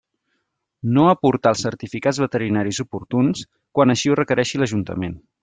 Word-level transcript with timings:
No 0.95 1.03
aportar 1.11 1.51
els 1.55 1.61
certificats 1.65 2.21
veterinaris 2.23 2.81
oportuns 2.85 3.45
quan 3.81 3.95
així 3.95 4.13
ho 4.15 4.19
requereixi 4.23 4.65
l'Ajuntament. 4.65 5.17